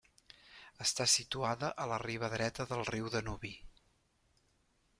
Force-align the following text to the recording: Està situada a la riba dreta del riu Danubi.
Està 0.85 1.05
situada 1.15 1.69
a 1.85 1.85
la 1.91 1.99
riba 2.03 2.29
dreta 2.37 2.67
del 2.73 2.83
riu 2.89 3.11
Danubi. 3.17 3.53